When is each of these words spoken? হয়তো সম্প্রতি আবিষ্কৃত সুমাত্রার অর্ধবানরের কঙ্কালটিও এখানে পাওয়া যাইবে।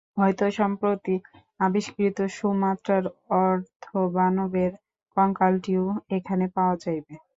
হয়তো 0.17 0.45
সম্প্রতি 0.59 1.15
আবিষ্কৃত 1.59 2.17
সুমাত্রার 2.37 3.03
অর্ধবানরের 3.41 4.71
কঙ্কালটিও 5.17 5.85
এখানে 6.17 6.45
পাওয়া 6.55 6.75
যাইবে। 6.83 7.13